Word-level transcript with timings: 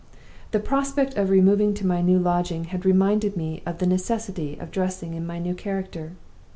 The 0.49 0.59
prospect 0.59 1.15
of 1.15 1.29
removing 1.29 1.75
to 1.75 1.85
my 1.85 2.01
new 2.01 2.17
lodging 2.17 2.63
had 2.63 2.85
reminded 2.85 3.37
me 3.37 3.61
of 3.67 3.77
the 3.77 3.85
necessity 3.85 4.57
of 4.59 4.71
dressing 4.71 5.13
in 5.13 5.27
my 5.27 5.37
new 5.37 5.53
character. 5.53 6.13